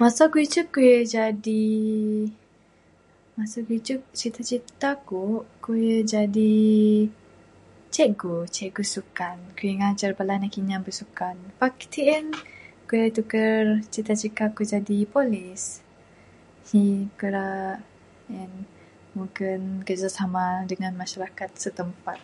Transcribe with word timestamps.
Masa 0.00 0.22
ku 0.30 0.34
lagi 0.38 0.46
icek 0.48 0.66
ku 0.72 0.78
ra 0.86 0.98
jadi, 1.16 1.62
masa 3.36 3.56
ku 3.64 3.68
lagi 3.70 3.80
icek 3.82 4.00
cita 4.20 4.40
cita 4.50 4.90
ku 5.06 5.20
ku 5.62 5.70
ra 5.82 5.98
jadi 6.12 6.54
cikgu, 7.94 8.34
cikgu 8.56 8.82
sukan. 8.94 9.38
Ku 9.54 9.60
ra 9.66 9.72
ngajar 9.80 10.10
bala 10.18 10.32
anak 10.36 10.54
inya 10.60 10.76
bisukan 10.86 11.36
pak 11.60 11.72
sien. 11.92 12.26
cita 13.92 14.12
cita 14.22 14.44
ku 14.56 14.62
jadi 14.72 14.96
polis 15.14 15.62
uhh 16.78 17.00
ku 17.18 17.26
ra 17.34 17.46
en 18.40 18.52
mugon 19.16 19.62
kerjasama 19.86 20.44
dangan 20.70 20.94
masyarakat 21.02 21.50
setempat. 21.62 22.18